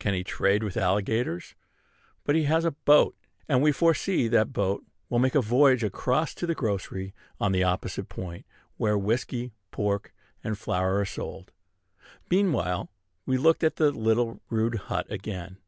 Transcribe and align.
Can 0.00 0.14
he 0.14 0.24
trade 0.24 0.64
with 0.64 0.76
alligators? 0.76 1.54
But 2.24 2.34
he 2.34 2.42
has 2.42 2.64
a 2.64 2.72
boat; 2.72 3.16
and 3.48 3.62
we 3.62 3.70
foresee 3.70 4.26
that 4.26 4.36
that 4.36 4.52
boat 4.52 4.84
will 5.08 5.20
make 5.20 5.36
a 5.36 5.40
voyage 5.40 5.84
across 5.84 6.34
to 6.34 6.46
the 6.48 6.56
grocery 6.56 7.14
on 7.38 7.52
the 7.52 7.62
opposite 7.62 8.08
point, 8.08 8.46
where 8.78 8.98
whiskey, 8.98 9.52
pork, 9.70 10.12
and 10.42 10.58
flour 10.58 10.98
are 10.98 11.04
sold. 11.06 11.52
Meanwhile 12.28 12.90
we 13.26 13.36
looked 13.38 13.62
at 13.62 13.76
the 13.76 13.92
little 13.92 14.42
rude 14.50 14.74
hut 14.74 15.06
again. 15.08 15.58